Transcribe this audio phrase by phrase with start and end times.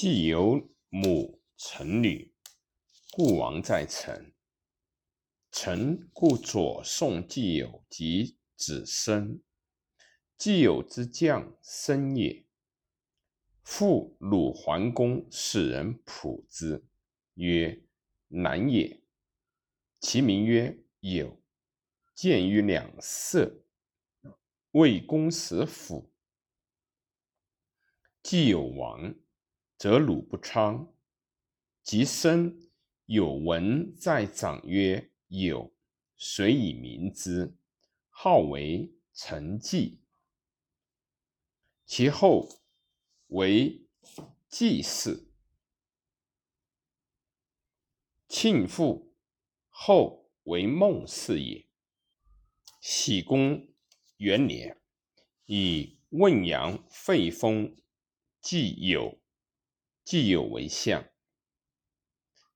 [0.00, 2.32] 既有母臣女，
[3.10, 4.32] 故王在臣。
[5.50, 9.42] 臣故左送既有及子申。
[10.36, 12.46] 既有之将申也。
[13.64, 16.86] 父鲁桓公使人卜之，
[17.34, 17.82] 曰
[18.30, 19.02] ：“难也。”
[19.98, 21.42] 其名曰有。
[22.14, 23.64] 见于两色。
[24.70, 26.12] 魏公使府。
[28.22, 29.12] 既有王。
[29.78, 30.92] 则鲁不昌，
[31.84, 32.68] 及生
[33.06, 35.72] 有文在长曰：“有，
[36.16, 37.54] 遂以名之，
[38.08, 40.00] 号为成纪。
[41.86, 42.48] 其后
[43.28, 43.86] 为
[44.48, 45.28] 季氏。
[48.26, 49.14] 庆父
[49.68, 51.64] 后为孟氏也。
[52.80, 53.68] 喜公
[54.16, 54.76] 元年，
[55.46, 57.76] 以汶阳废封
[58.40, 59.16] 季友。
[60.08, 61.06] 既有为相。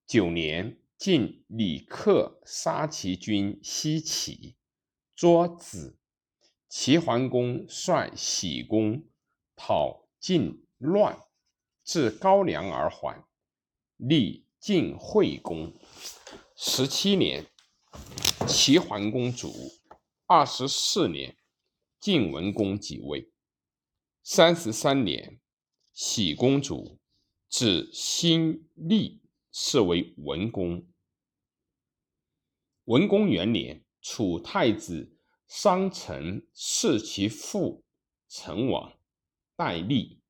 [0.06, 4.56] 九年，晋李克杀其军西岐，
[5.14, 5.98] 捉子。
[6.66, 9.04] 齐桓公率喜公
[9.54, 11.20] 讨晋乱，
[11.84, 13.22] 至高梁而还，
[13.98, 15.78] 立晋惠公。
[16.56, 17.44] 十七年，
[18.48, 19.52] 齐桓公卒。
[20.24, 21.36] 二十四年，
[22.00, 23.30] 晋文公即位。
[24.22, 25.38] 三十三年，
[25.92, 26.98] 喜公卒。
[27.52, 29.20] 子辛立，
[29.52, 30.86] 是为文公。
[32.84, 37.84] 文公元年，楚太子商臣弑其父
[38.26, 38.98] 成王，
[39.54, 40.22] 代立。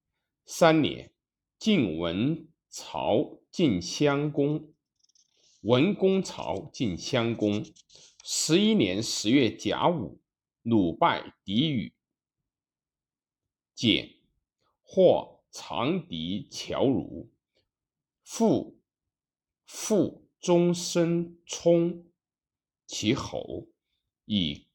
[0.47, 1.15] 三年，
[1.61, 4.75] 晋文曹晋襄公。
[5.61, 7.65] 文公曹晋襄公。
[8.25, 10.21] 十一年十月甲午，
[10.63, 11.95] 鲁败狄羽，
[13.77, 14.13] 简
[14.83, 15.42] 或。
[15.53, 17.31] 长笛侨如，
[18.25, 18.81] 父
[19.67, 22.07] 父终身冲
[22.87, 23.69] 其侯，
[24.25, 24.67] 以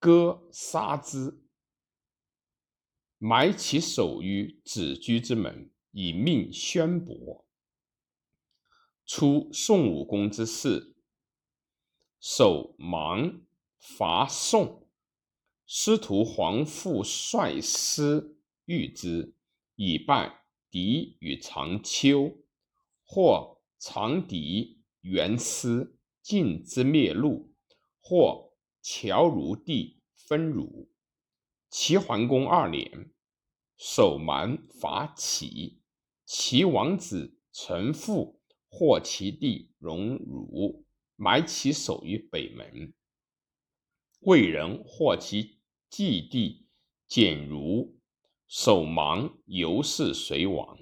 [0.00, 1.40] 歌杀之，
[3.16, 7.46] 埋其首于子居之门，以命宣伯。
[9.04, 10.96] 初，宋武公之事，
[12.18, 13.40] 守芒
[13.78, 14.88] 伐宋，
[15.64, 19.35] 师徒黄父率师御之。
[19.76, 22.44] 以败敌于长丘，
[23.04, 27.52] 或长敌援师，晋之灭路；
[28.00, 30.90] 或侨如地分汝。
[31.70, 33.10] 齐桓公二年，
[33.76, 35.82] 守蛮伐齐，
[36.24, 40.86] 齐王子臣父获其弟荣辱，
[41.16, 42.94] 埋其首于北门。
[44.20, 45.60] 魏人获其
[45.90, 46.66] 继弟
[47.06, 47.95] 简如。
[48.48, 50.78] 守芒由是随亡。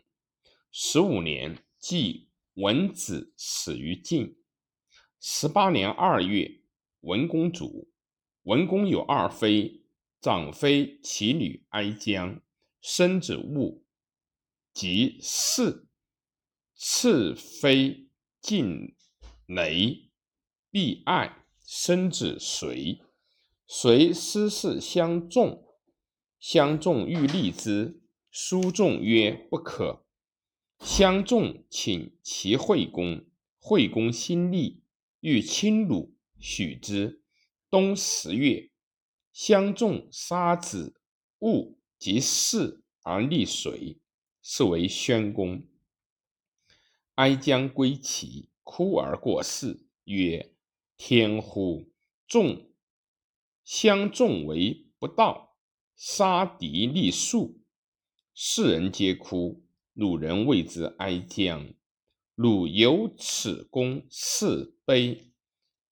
[0.71, 4.37] 十五年，即文子死于晋。
[5.21, 6.61] 十八年二月，
[7.01, 7.91] 文公卒。
[8.43, 9.85] 文公有二妃，
[10.21, 12.43] 长妃其女哀姜，
[12.83, 13.83] 生子戊，
[14.73, 15.89] 即姒。
[16.77, 18.09] 次妃
[18.43, 18.95] 晋
[19.47, 20.11] 雷，
[20.71, 23.01] 必爱，生子随。
[23.67, 25.64] 随师事相重。
[26.47, 30.05] 相仲欲立之，书仲曰：“不可。”
[30.79, 33.25] 相仲请齐惠公，
[33.59, 34.83] 惠公心立，
[35.21, 37.23] 欲亲鲁，许之。
[37.71, 38.71] 冬十月，
[39.33, 41.01] 相仲杀子
[41.39, 43.99] 戊及姒而立水，
[44.43, 45.67] 是为宣公。
[47.15, 50.55] 哀将归齐，哭而过世，曰
[50.99, 51.91] ：“天乎！
[52.27, 52.71] 仲
[53.65, 55.53] 相仲为不道。”
[55.97, 57.61] 杀敌立树，
[58.35, 59.63] 世人皆哭。
[59.93, 61.73] 鲁人谓之哀姜。
[62.35, 65.33] 鲁有此公四碑，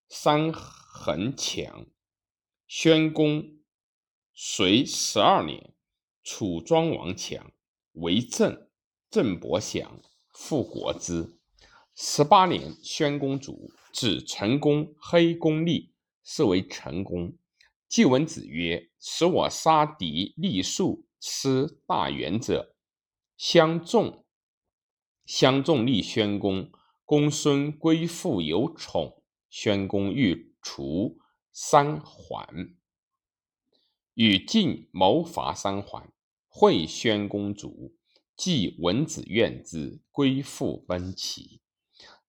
[0.09, 1.87] 三横墙。
[2.67, 3.59] 宣公
[4.35, 5.73] 随十二年，
[6.25, 7.53] 楚庄王强，
[7.93, 8.69] 为郑。
[9.09, 10.01] 郑伯享，
[10.33, 11.39] 复国之。
[11.95, 15.93] 十八年，宣公卒，子成公黑公立，
[16.25, 17.37] 是为成公。
[17.93, 22.75] 季文子曰：“使我杀敌立树，失大元者，
[23.37, 24.25] 相仲。
[25.27, 26.73] 相仲立宣公，
[27.05, 31.19] 公孙归父有宠，宣公欲除
[31.53, 32.75] 三桓，
[34.15, 36.11] 与晋谋伐三桓，
[36.49, 37.95] 会宣公卒。
[38.35, 41.61] 季文子怨之，归父奔齐。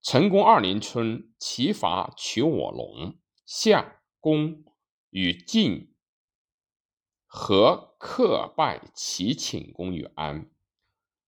[0.01, 4.61] 成公二年春，齐伐取我龙，夏公。”
[5.13, 5.93] 与晋
[7.27, 10.49] 和克败齐，寝公于安。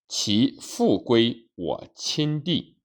[0.08, 2.80] 其复归我亲弟。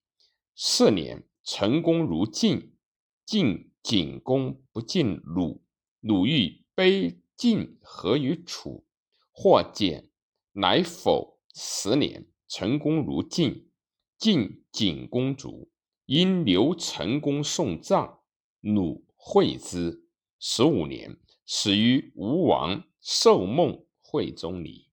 [0.54, 2.76] 四年，成功如晋，
[3.24, 5.64] 晋景公不敬鲁，
[6.00, 8.86] 鲁欲卑晋何于楚？
[9.32, 10.10] 或简，
[10.52, 11.40] 乃否。
[11.54, 13.70] 十年，成功如晋，
[14.18, 15.70] 晋景公卒，
[16.04, 18.20] 因留成功送葬，
[18.60, 19.99] 鲁会之。
[20.42, 24.88] 十五年，始于吴王寿梦会中礼。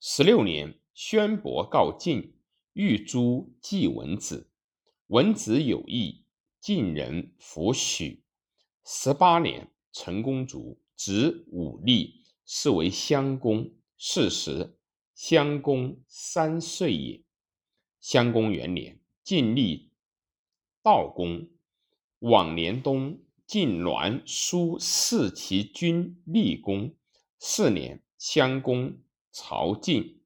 [0.00, 2.34] 十六年，宣伯告晋，
[2.72, 4.50] 欲诛季文子。
[5.06, 6.24] 文子有意，
[6.58, 8.24] 晋人弗许。
[8.84, 13.72] 十八年，成公卒，子武力，是为襄公。
[13.96, 14.76] 是时，
[15.14, 17.22] 襄公三岁也。
[18.00, 19.92] 襄公元年，晋立
[20.82, 21.48] 悼公。
[22.18, 23.18] 往年冬，
[23.50, 26.94] 晋栾书弑其君立公。
[27.40, 29.00] 四年，襄公
[29.32, 30.22] 朝晋。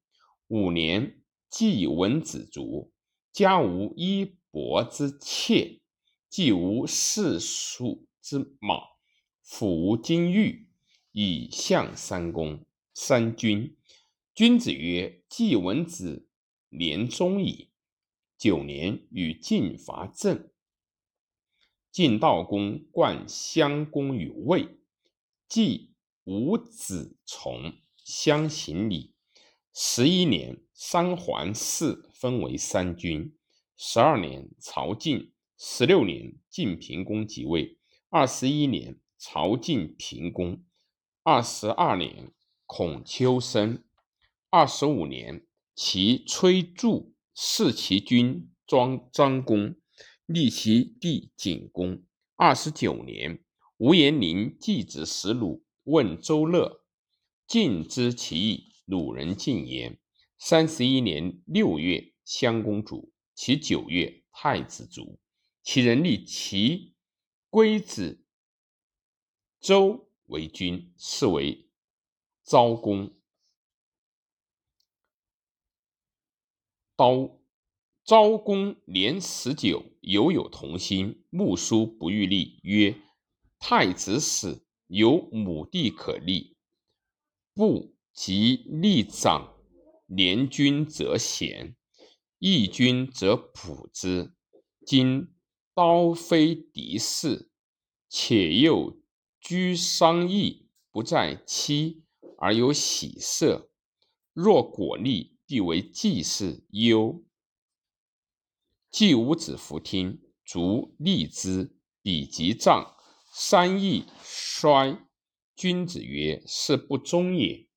[0.47, 2.91] 五年，季文子卒，
[3.31, 5.81] 家无衣帛之妾，
[6.29, 8.83] 既无世属之马，
[9.41, 10.67] 府无金玉，
[11.11, 12.63] 以向三公。
[12.93, 13.75] 三君，
[14.35, 16.27] 君子曰：“季文子
[16.69, 17.71] 年中矣。”
[18.37, 20.47] 九年，与晋伐郑。
[21.95, 24.67] 晋悼公冠襄公于魏，
[25.47, 25.93] 季
[26.25, 27.71] 武子从
[28.03, 29.15] 相行礼。
[29.73, 33.33] 十一年，三桓氏分为三军。
[33.77, 35.31] 十二年，曹晋。
[35.57, 37.79] 十六年，晋平公即位。
[38.09, 40.65] 二十一年，曹晋平公。
[41.23, 42.33] 二十二年。
[42.65, 43.85] 孔丘生，
[44.49, 49.77] 二十五年，其崔杼弑其君庄张公，
[50.25, 52.03] 立其弟景公。
[52.35, 53.43] 二十九年，
[53.77, 56.83] 吴延龄继子使鲁，问周乐，
[57.47, 59.99] 晋知其意，鲁人进言。
[60.37, 65.19] 三十一年六月，襄公卒，其九月，太子卒，
[65.61, 66.95] 其人立其
[67.49, 68.25] 归子
[69.59, 71.69] 周为君，是为。
[72.43, 73.15] 昭公，
[76.95, 77.34] 刀
[78.05, 81.23] 昭公年十九，犹有童心。
[81.31, 82.95] 穆叔不欲立，曰
[83.57, 86.55] ：“太子死，有母弟可立，
[87.55, 89.55] 不及立长。
[90.05, 91.75] 年君则贤，
[92.37, 94.35] 义君则普之。
[94.85, 95.29] 今
[95.73, 97.49] 刀非敌士，
[98.07, 98.99] 且又
[99.39, 102.03] 居商议，不在妻。”
[102.37, 103.71] 而有喜色，
[104.33, 107.24] 若果立，必为季氏忧。
[108.95, 112.95] 季武子服听，卒立之，比及葬，
[113.33, 115.05] 三邑衰。
[115.53, 117.67] 君子曰：“是不忠也。”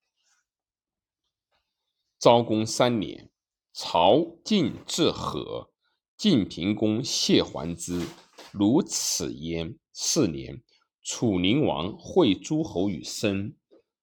[2.21, 3.33] 昭公三年，
[3.73, 5.73] 曹晋至河，
[6.17, 8.07] 晋平公谢还之，
[8.53, 9.77] 如此焉。
[9.93, 10.63] 四年，
[11.03, 13.57] 楚灵王会诸侯于申。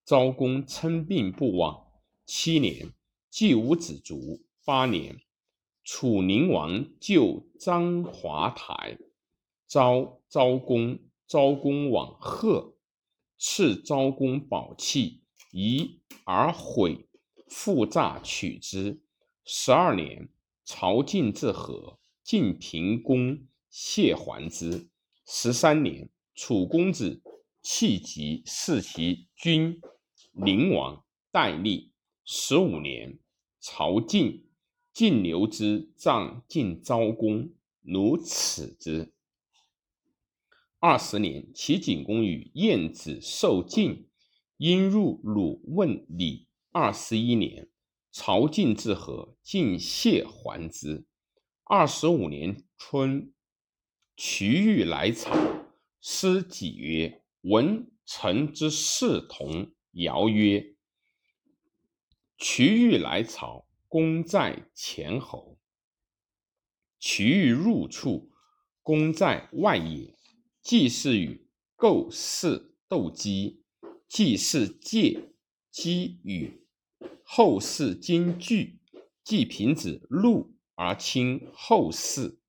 [0.03, 1.81] 昭公称病不往。
[2.25, 2.91] 七年，
[3.29, 4.43] 季武子卒。
[4.65, 5.21] 八年，
[5.85, 8.97] 楚灵王救张华台，
[9.65, 10.99] 召昭公。
[11.27, 12.75] 昭公往贺，
[13.39, 17.07] 赐昭公宝器，疑而毁，
[17.47, 19.01] 复诈取之。
[19.43, 20.29] 十二年，
[20.63, 23.39] 曹晋至河，晋平公
[23.71, 24.87] 谢还之。
[25.25, 27.23] 十三年，楚公子
[27.63, 29.81] 弃疾弑其君。
[30.31, 31.91] 灵王代立，
[32.23, 33.17] 十五年，
[33.59, 34.44] 曹晋，
[34.95, 39.11] 晋留之，葬晋昭公，奴耻之。
[40.79, 44.07] 二十年，齐景公与晏子受晋，
[44.55, 46.47] 因入鲁问礼。
[46.71, 47.67] 二十一年，
[48.09, 51.05] 朝晋至河，晋谢还之。
[51.65, 53.33] 二十五年春，
[54.15, 55.65] 瞿玉来朝，
[55.99, 60.77] 师己曰：“闻臣之事同。”尧曰
[62.39, 65.57] ：“瞿玉来朝，功在前侯。
[66.99, 68.29] 瞿玉入处，
[68.81, 70.13] 功在外也。
[70.61, 71.47] 既是与
[71.77, 73.63] 构事斗鸡，
[74.09, 75.29] 既是借
[75.71, 76.67] 姬与
[77.23, 78.81] 后世金句，
[79.23, 82.41] 季平子禄而亲后世，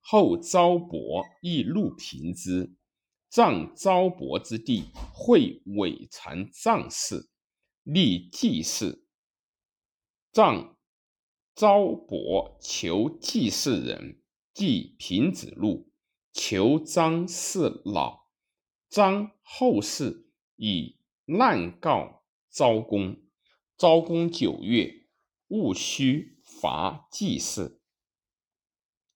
[0.00, 2.74] 后昭伯亦禄平之。”
[3.30, 7.30] 葬昭伯之地，会伪残葬事，
[7.84, 9.06] 立季氏。
[10.30, 10.76] 葬
[11.54, 14.22] 昭伯求季氏人，
[14.54, 15.90] 季平子路
[16.32, 18.28] 求张氏老。
[18.88, 20.26] 张后世
[20.56, 23.16] 以难告昭公。
[23.76, 25.06] 昭公九月，
[25.48, 27.80] 戊戌伐祭祀。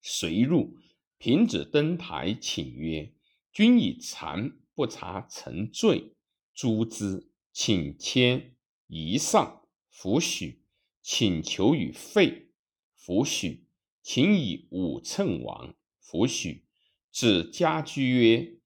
[0.01, 0.77] 随入，
[1.19, 3.15] 平子登台请曰
[3.53, 6.15] ：“君以残不察臣罪，
[6.55, 7.31] 诛之。
[7.53, 8.57] 请迁
[8.89, 10.64] 夷上，弗许。
[11.07, 12.49] 请求与废，
[12.97, 13.67] 弗许。
[14.03, 16.65] 请以武称王，弗许。”
[17.13, 18.59] 子家居曰：“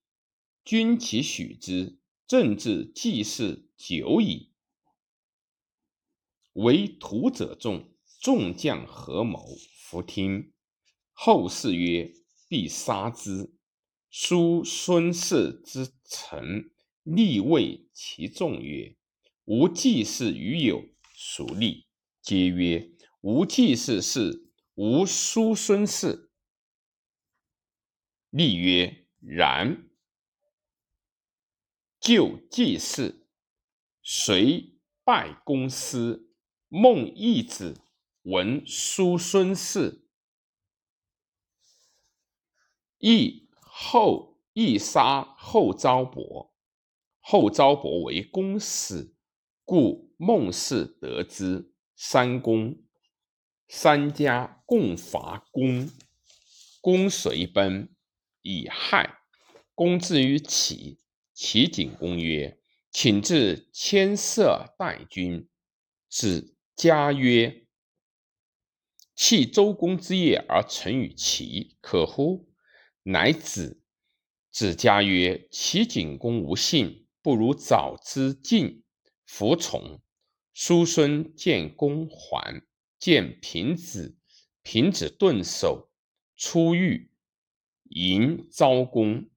[0.65, 1.99] 君其许之。
[2.29, 4.53] 政治祭祀久矣。
[6.53, 7.91] 为徒者众，
[8.21, 10.53] 众将合谋，弗听。
[11.13, 12.13] 后世曰：
[12.49, 13.57] 必杀之。
[14.11, 16.71] 叔孙氏之臣，
[17.03, 18.97] 立谓其众曰：
[19.47, 20.85] 吾祭祀于有，
[21.17, 21.88] 孰立？
[22.29, 22.91] 皆曰：
[23.23, 26.31] 吾祭祀是吾叔孙氏。
[28.29, 29.89] 立曰：然。
[31.99, 33.27] 就祭祀，
[34.03, 36.31] 遂拜公司。
[36.69, 37.81] 孟义子
[38.21, 40.07] 闻叔孙氏，
[42.99, 46.55] 亦后亦杀后昭伯。
[47.21, 49.15] 后昭伯为公使，
[49.65, 51.73] 故孟氏得之。
[52.01, 52.81] 三公
[53.67, 55.91] 三家共伐公，
[56.81, 57.93] 公随奔，
[58.43, 59.19] 以害。
[59.75, 61.01] 公至于齐。
[61.35, 62.61] 齐景公曰
[62.93, 65.49] ：“请至千色待君。”
[66.09, 67.67] 子家曰
[69.17, 72.49] ：“弃周公之业而臣于齐，可乎？”
[73.03, 73.83] 乃子。
[74.53, 78.85] 子家曰：“齐景公无信，不如早之晋。”
[79.27, 80.01] 服从。
[80.61, 82.65] 叔孙见公还，
[82.99, 84.19] 见平子，
[84.65, 85.89] 平子顿首，
[86.37, 87.13] 出狱，
[87.85, 89.31] 迎昭公。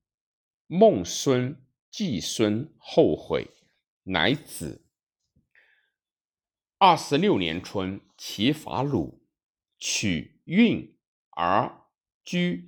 [0.65, 1.63] 孟孙。
[1.91, 3.51] 季孙后悔，
[4.01, 4.83] 乃子。
[6.79, 9.21] 二十六年春，齐伐鲁，
[9.77, 10.97] 取运
[11.29, 11.85] 而
[12.23, 12.65] 居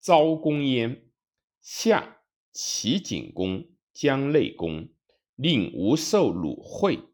[0.00, 1.10] 昭公焉。
[1.60, 2.18] 夏，
[2.52, 4.88] 齐景公将内公，
[5.34, 7.09] 令无受鲁惠。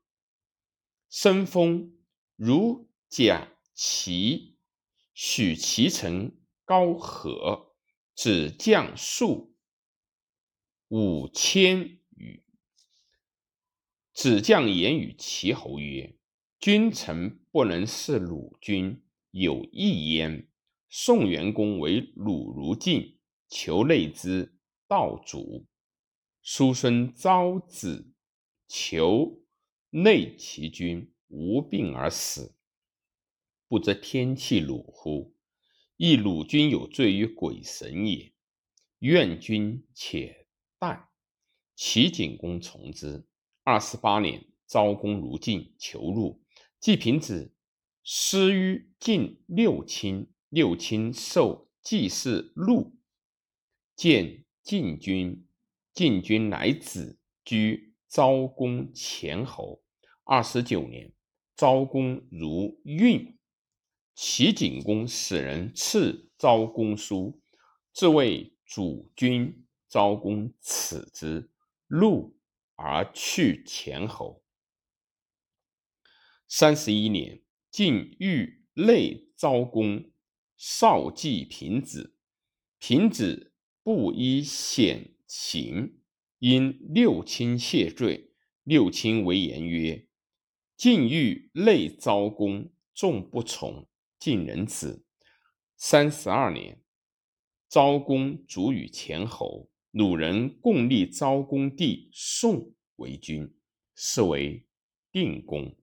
[1.09, 1.97] 生封
[2.37, 4.57] 如甲齐，
[5.15, 7.75] 许其成高和，
[8.15, 9.55] 子将数。
[10.89, 12.45] 五千余。
[14.13, 16.17] 子将言与齐侯曰
[16.61, 20.49] ：“君臣不能事鲁君，有异焉。
[20.89, 25.67] 宋元公为鲁如晋，求内之，道主。
[26.43, 28.15] 叔孙昭子
[28.69, 29.45] 求
[29.91, 32.55] 内其君，无病而死，
[33.69, 35.35] 不知天气鲁乎？
[35.97, 38.33] 亦鲁君有罪于鬼神也。
[38.99, 40.47] 愿君且。”
[40.79, 41.09] 待
[41.75, 43.25] 齐景公从之。
[43.63, 46.43] 二十八年，昭公如晋，求入。
[46.79, 47.55] 季平子
[48.03, 52.95] 失于晋六卿，六卿受季氏禄，
[53.95, 55.47] 见晋君。
[55.95, 59.83] 晋君乃子居昭公前侯。
[60.25, 61.13] 二十九年，
[61.57, 63.39] 昭公如运。
[64.15, 67.41] 齐景公使人赐昭公书，
[67.93, 69.63] 自谓主君。
[69.89, 71.49] 昭公耻之，
[71.87, 72.37] 怒
[72.75, 74.43] 而去前侯。
[76.49, 80.11] 三十一年，晋欲内昭公，
[80.57, 82.17] 少季平子，
[82.79, 83.53] 平子
[83.85, 85.96] 不依显行，
[86.39, 88.31] 因六卿谢罪。
[88.63, 90.07] 六卿为言曰
[90.77, 93.87] ：“晋欲内昭公，众不从，
[94.19, 95.05] 晋人子。”
[95.77, 96.83] 三十二年，
[97.69, 99.71] 昭公卒于前侯。
[99.93, 103.55] 鲁人共立昭公弟宋为君，
[103.95, 104.67] 是为
[105.11, 105.75] 定公。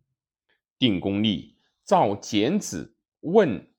[0.78, 3.74] 定公立，召简子问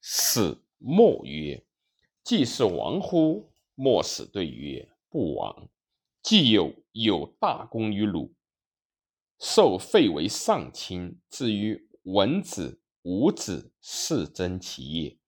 [0.00, 1.66] 使莫曰
[2.24, 5.68] ：“既是王乎？”莫使对曰：“不王。
[6.22, 8.34] 既有有大功于鲁，
[9.38, 11.20] 受废为上卿。
[11.28, 15.18] 至于文子、武子，是真其业。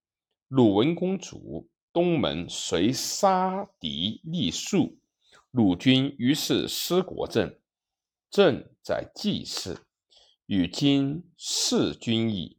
[0.47, 4.97] 鲁文公主。”东门随杀敌立树，
[5.51, 7.59] 鲁军于是失国政。
[8.29, 9.77] 政在济世，
[10.45, 12.57] 与今弑君矣。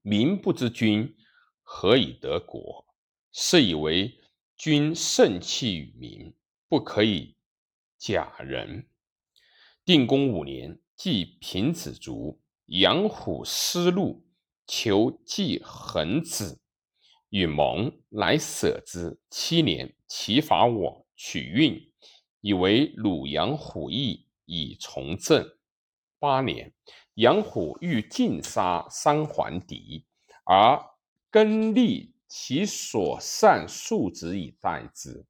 [0.00, 1.16] 民不知君，
[1.64, 2.86] 何以得国？
[3.32, 4.20] 是以为
[4.56, 6.32] 君盛气于民，
[6.68, 7.36] 不可以
[7.98, 8.88] 假人。
[9.84, 14.26] 定公五年，祭平子卒，杨虎失路，
[14.66, 16.60] 求祭恒子。
[17.30, 19.18] 与盟，乃舍之。
[19.28, 21.92] 七年，齐伐我，取运，
[22.40, 25.44] 以为鲁阳虎邑，以从政。
[26.20, 26.72] 八年，
[27.14, 30.06] 杨虎欲尽杀三桓敌，
[30.44, 30.80] 而
[31.28, 35.26] 更立其所善庶子以待之。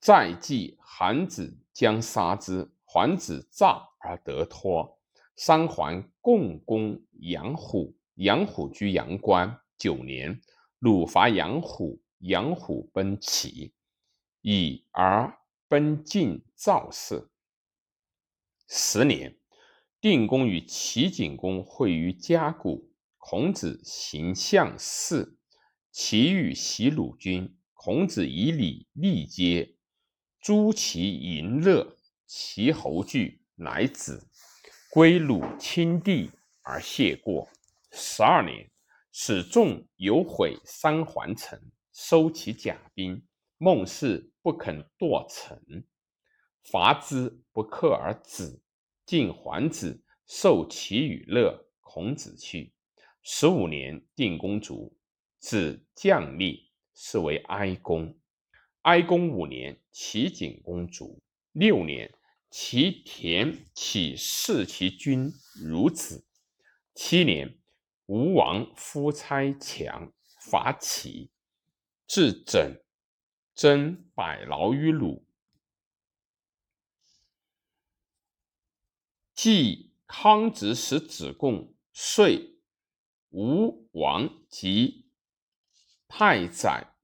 [0.00, 4.98] 再计韩子将杀之，桓子诈而得脱。
[5.36, 10.40] 三桓共攻杨虎，杨虎居阳关九年，
[10.78, 13.72] 鲁伐杨虎，杨虎奔齐，
[14.40, 15.38] 以而
[15.68, 17.30] 奔晋赵氏。
[18.68, 19.38] 十年，
[20.00, 25.38] 定公与齐景公会于嘉谷，孔子行相事，
[25.90, 29.76] 齐欲袭鲁军，孔子以礼力皆。
[30.40, 34.22] 诸其淫乐，其侯惧，乃止。
[34.90, 36.30] 归鲁亲地
[36.62, 37.48] 而谢过。
[37.92, 38.70] 十二年，
[39.12, 41.60] 使众有毁三桓城，
[41.92, 43.22] 收其甲兵。
[43.58, 45.84] 孟氏不肯堕城，
[46.62, 48.62] 伐之不克而止。
[49.04, 52.72] 晋桓子受其与乐，孔子去。
[53.22, 54.96] 十五年，定公卒，
[55.40, 58.16] 子将立，是为哀公。
[58.88, 61.20] 哀公五年，齐景公卒。
[61.52, 62.10] 六年，
[62.50, 65.30] 齐田起弑其君
[65.60, 66.24] 孺子。
[66.94, 67.58] 七年，
[68.06, 71.30] 吴王夫差强伐齐，
[72.06, 72.80] 至整，
[73.54, 75.22] 征百劳于鲁。
[79.34, 82.58] 季康子使子贡遂
[83.28, 85.10] 吴王及
[86.08, 86.94] 太宰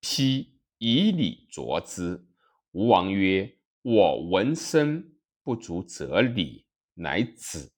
[0.00, 0.55] 丕。
[0.88, 2.24] 以礼着之。
[2.70, 6.64] 吴王曰：“我闻声不足则礼，
[6.94, 7.72] 乃止。”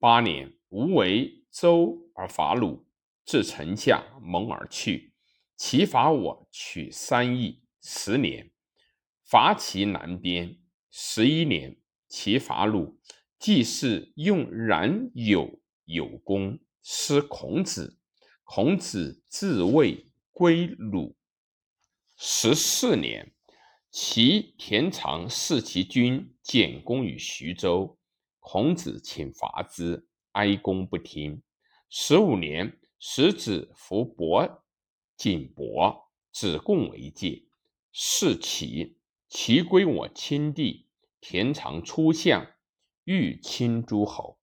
[0.00, 2.86] 八年，吴为周而伐鲁，
[3.26, 5.12] 至城下，蒙而去。
[5.58, 7.62] 齐伐我，取三邑。
[7.82, 8.50] 十年，
[9.22, 10.56] 伐齐南边。
[10.90, 11.76] 十一年，
[12.08, 12.98] 齐伐鲁，
[13.38, 17.98] 季氏用冉有有功，师孔子。
[18.42, 21.14] 孔子自卫归鲁。
[22.18, 23.30] 十四年，
[23.90, 27.98] 齐田常弑其君简公于徐州，
[28.40, 31.42] 孔子请伐之，哀公不听。
[31.90, 34.64] 十五年，使子服伯
[35.14, 37.44] 景伯，子贡为戒，
[37.92, 38.96] 弑齐。
[39.28, 40.86] 齐归我亲地，
[41.20, 42.46] 田常出相，
[43.04, 44.38] 欲亲诸侯。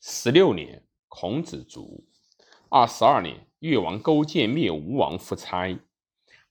[0.00, 2.06] 十六年，孔子卒。
[2.68, 5.76] 二十二年，越王勾践灭吴王夫差。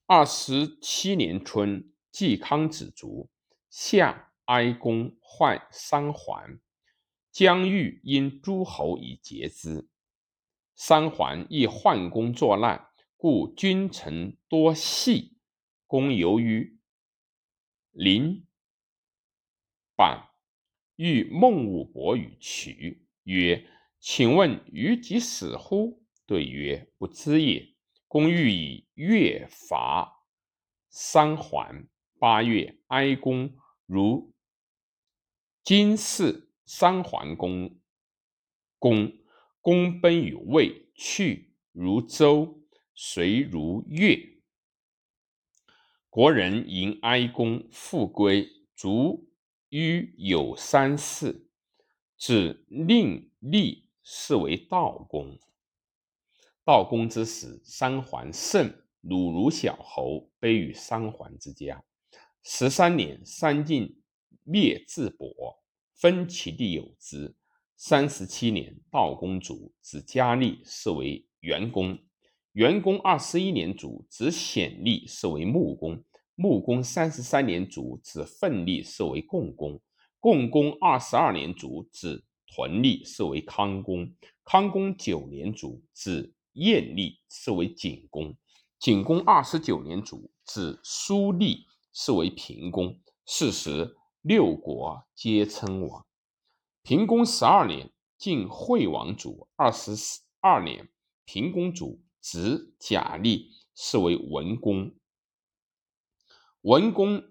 [0.07, 3.31] 二十七年春，季康子卒，
[3.71, 6.59] 夏哀公患三桓，
[7.31, 9.89] 姜欲因诸侯以节之。
[10.75, 12.87] 三桓亦患公作难，
[13.17, 15.39] 故君臣多戏。
[15.87, 16.79] 公游于
[17.91, 18.45] 林
[19.95, 20.29] 板，
[20.97, 23.67] 遇孟武伯与渠，曰
[23.99, 27.73] ：“请问于己死乎？”对曰：“不知也。”
[28.15, 30.25] 公欲以月伐
[30.89, 31.85] 三桓。
[32.17, 33.53] 八月，哀公
[33.85, 34.33] 如
[35.65, 37.77] 金氏三桓公
[38.79, 39.11] 公
[39.59, 44.17] 公奔于魏，去如周，随如越。
[46.09, 48.47] 国人迎哀公复归，
[48.77, 49.29] 卒
[49.67, 51.49] 于有三世，
[52.17, 55.37] 子令立，是为道公。
[56.65, 61.83] 道公之死，三桓盛，鲁如小侯，卑于三桓之家。
[62.41, 64.01] 十三年，三晋
[64.43, 65.29] 灭智伯，
[65.93, 67.35] 分其地有之。
[67.77, 71.99] 三十七年，道公卒，子嘉立，是为元公。
[72.53, 76.03] 元公二十一年卒，子显立，是为穆公。
[76.33, 79.79] 穆公三十三年卒，子奋立，是为共公。
[80.19, 84.11] 共公二十二年卒，子屯立，是为康公。
[84.43, 86.31] 康公九年卒，子。
[86.55, 88.35] 晏立，是为景公。
[88.79, 92.99] 景公二十九年卒，子叔立，是为平公。
[93.25, 96.05] 是时，六国皆称王。
[96.81, 99.49] 平公十二年，晋惠王卒。
[99.55, 99.91] 二十
[100.39, 100.89] 二年，
[101.25, 104.93] 平公卒，子贾立，是为文公。
[106.61, 107.23] 文公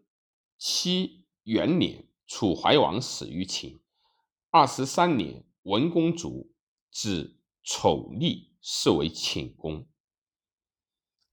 [0.59, 3.81] 七元年，楚怀王死于秦。
[4.51, 6.53] 二十三年，文公卒，
[6.91, 8.53] 子丑立。
[8.67, 9.87] 是为寝公。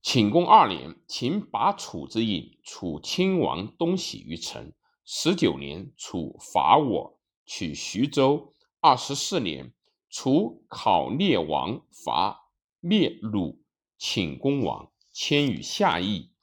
[0.01, 4.73] 寝公二年，秦拔楚之印，楚亲王东徙于城。
[5.05, 8.53] 十九年，楚伐我，取徐州。
[8.81, 9.73] 二十四年，
[10.09, 13.63] 楚考烈王伐灭鲁，
[13.97, 16.33] 寝公王迁于下邑，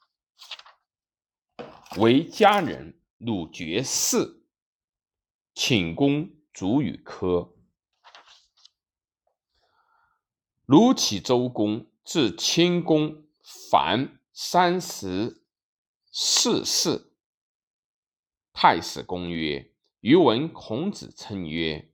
[1.97, 2.99] 为家人。
[3.19, 4.41] 鲁绝嗣，
[5.53, 7.53] 寝公卒于科。
[10.69, 13.23] 卢杞周公至清公，
[13.71, 15.41] 凡三十
[16.11, 17.11] 四世。
[18.53, 21.91] 太史公曰：“余闻孔子称曰：‘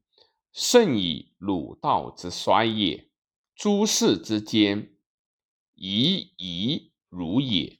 [0.51, 3.09] 圣以鲁道之衰也，
[3.55, 4.97] 诸事之间，
[5.75, 7.79] 夷夷如也。’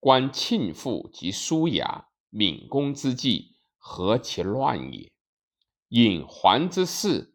[0.00, 5.12] 观庆父及叔牙、闵公之际，何其乱也！
[5.88, 7.28] 引桓之事。”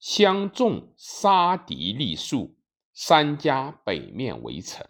[0.00, 2.56] 相众杀敌立树，
[2.94, 4.88] 三家北面围城。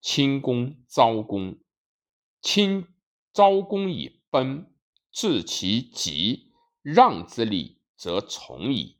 [0.00, 1.58] 清公昭公，
[2.40, 2.86] 亲
[3.32, 4.72] 昭公以奔，
[5.10, 8.98] 至其疾，让之礼，则从矣。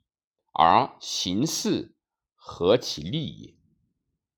[0.53, 1.95] 而行事
[2.35, 3.55] 何其利也！